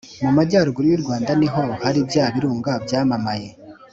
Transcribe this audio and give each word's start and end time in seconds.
mu 0.23 0.29
majyaruguru 0.37 0.85
y'u 0.89 1.01
rwanda 1.03 1.31
ni 1.39 1.47
ho 1.53 1.61
hari 1.81 1.99
bya 2.09 2.25
birunga 2.33 2.71
byamamaye 2.85 3.49